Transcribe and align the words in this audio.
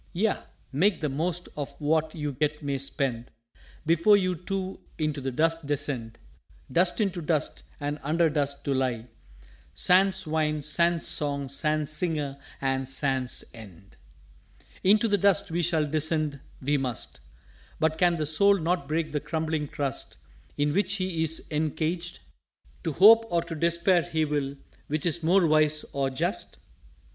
"_Yea, 0.15 0.45
make 0.71 0.99
the 0.99 1.09
most 1.09 1.47
of 1.55 1.75
what 1.79 2.15
you 2.15 2.35
yet 2.39 2.63
may 2.63 2.79
spend, 2.79 3.29
Before 3.85 4.13
we 4.13 4.35
too 4.47 4.79
into 4.97 5.21
the 5.21 5.29
Dust 5.29 5.67
descend; 5.67 6.17
Dust 6.71 6.99
into 6.99 7.21
Dust, 7.21 7.61
and 7.79 7.99
under 8.01 8.27
Dust, 8.27 8.65
to 8.65 8.73
lie, 8.73 9.05
Sans 9.75 10.25
Wine, 10.25 10.63
sans 10.63 11.05
Song, 11.05 11.47
sans 11.49 11.87
Singer, 11.91 12.39
and 12.59 12.87
sans 12.89 13.43
End!_" 13.53 13.93
"Into 14.83 15.07
the 15.07 15.19
Dust 15.19 15.51
we 15.51 15.61
shall 15.61 15.85
descend 15.85 16.39
we 16.63 16.77
must. 16.77 17.19
But 17.79 17.99
can 17.99 18.17
the 18.17 18.25
soul 18.25 18.57
not 18.57 18.87
break 18.87 19.11
the 19.11 19.19
crumbling 19.19 19.67
Crust 19.67 20.17
In 20.57 20.73
which 20.73 20.93
he 20.93 21.21
is 21.21 21.45
encaged? 21.51 22.21
To 22.85 22.93
hope 22.93 23.25
or 23.29 23.43
to 23.43 23.53
Despair 23.53 24.01
he 24.01 24.25
will 24.25 24.55
which 24.87 25.05
is 25.05 25.21
more 25.21 25.45
wise 25.45 25.85
or 25.93 26.09
just?" 26.09 26.57